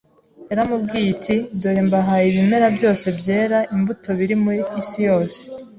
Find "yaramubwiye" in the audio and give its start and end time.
0.49-1.07